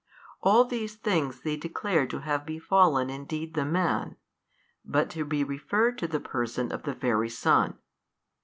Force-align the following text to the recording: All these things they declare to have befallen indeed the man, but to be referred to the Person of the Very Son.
All 0.41 0.65
these 0.65 0.95
things 0.95 1.41
they 1.41 1.55
declare 1.55 2.07
to 2.07 2.21
have 2.21 2.43
befallen 2.43 3.11
indeed 3.11 3.53
the 3.53 3.63
man, 3.65 4.15
but 4.83 5.11
to 5.11 5.23
be 5.23 5.43
referred 5.43 5.99
to 5.99 6.07
the 6.07 6.19
Person 6.19 6.71
of 6.71 6.81
the 6.81 6.95
Very 6.95 7.29
Son. 7.29 7.77